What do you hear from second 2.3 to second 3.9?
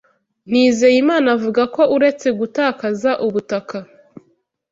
gutakaza ubutaka